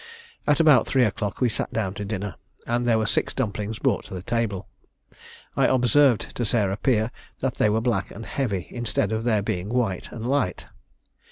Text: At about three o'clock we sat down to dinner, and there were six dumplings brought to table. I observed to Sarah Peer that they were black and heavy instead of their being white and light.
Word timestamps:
At 0.47 0.59
about 0.59 0.87
three 0.87 1.03
o'clock 1.03 1.41
we 1.41 1.47
sat 1.47 1.71
down 1.71 1.93
to 1.93 2.05
dinner, 2.05 2.33
and 2.65 2.87
there 2.87 2.97
were 2.97 3.05
six 3.05 3.35
dumplings 3.35 3.77
brought 3.77 4.05
to 4.05 4.19
table. 4.23 4.67
I 5.55 5.67
observed 5.67 6.35
to 6.37 6.43
Sarah 6.43 6.77
Peer 6.77 7.11
that 7.39 7.57
they 7.57 7.69
were 7.69 7.81
black 7.81 8.09
and 8.09 8.25
heavy 8.25 8.65
instead 8.71 9.11
of 9.11 9.25
their 9.25 9.43
being 9.43 9.69
white 9.69 10.11
and 10.11 10.25
light. 10.27 10.65